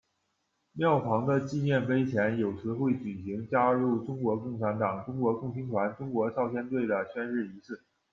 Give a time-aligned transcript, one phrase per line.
[0.73, 7.79] 庙旁的纪念碑前有时会举行加入中国共产党、中国共青团、中国少先队的宣誓仪式。